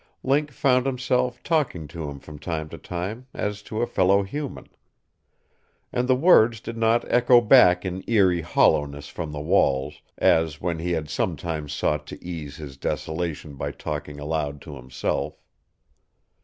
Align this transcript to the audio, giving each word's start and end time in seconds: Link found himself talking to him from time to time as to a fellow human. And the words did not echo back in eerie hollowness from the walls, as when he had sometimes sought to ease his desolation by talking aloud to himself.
Link 0.23 0.49
found 0.49 0.87
himself 0.87 1.43
talking 1.43 1.87
to 1.89 2.09
him 2.09 2.19
from 2.19 2.39
time 2.39 2.69
to 2.69 2.77
time 2.79 3.27
as 3.35 3.61
to 3.61 3.83
a 3.83 3.85
fellow 3.85 4.23
human. 4.23 4.65
And 5.93 6.07
the 6.07 6.15
words 6.15 6.59
did 6.59 6.75
not 6.75 7.05
echo 7.07 7.39
back 7.39 7.85
in 7.85 8.03
eerie 8.07 8.41
hollowness 8.41 9.09
from 9.09 9.31
the 9.31 9.39
walls, 9.39 10.01
as 10.17 10.59
when 10.59 10.79
he 10.79 10.93
had 10.93 11.07
sometimes 11.07 11.71
sought 11.71 12.07
to 12.07 12.25
ease 12.25 12.55
his 12.55 12.77
desolation 12.77 13.53
by 13.53 13.69
talking 13.71 14.19
aloud 14.19 14.59
to 14.61 14.75
himself. 14.75 15.39